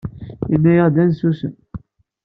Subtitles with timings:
[0.51, 1.55] Yenna-yaɣ-d ad nessusem.